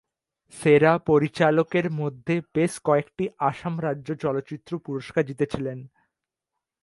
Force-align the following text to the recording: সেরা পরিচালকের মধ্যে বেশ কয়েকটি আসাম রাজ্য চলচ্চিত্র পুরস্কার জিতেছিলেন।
সেরা 0.53 0.93
পরিচালকের 1.07 1.87
মধ্যে 1.91 2.35
বেশ 2.55 2.73
কয়েকটি 2.83 3.25
আসাম 3.39 3.75
রাজ্য 3.81 4.09
চলচ্চিত্র 4.15 4.71
পুরস্কার 4.79 5.23
জিতেছিলেন। 5.25 5.79